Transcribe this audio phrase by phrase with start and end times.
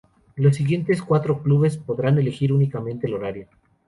[0.35, 3.47] Los siguientes cuatro clubes podrán elegir únicamente el horario.